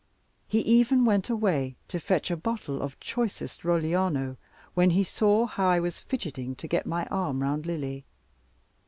[0.47, 4.37] He even went away to fetch a bottle of choicest Rogliano,
[4.73, 8.05] when he saw how I was fidgetting to get my arm round Lily.